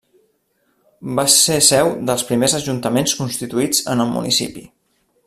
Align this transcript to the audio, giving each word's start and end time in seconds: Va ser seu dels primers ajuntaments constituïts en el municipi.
Va 1.19 1.25
ser 1.33 1.57
seu 1.67 1.91
dels 2.09 2.25
primers 2.31 2.57
ajuntaments 2.63 3.15
constituïts 3.23 3.85
en 3.95 4.05
el 4.07 4.15
municipi. 4.19 4.65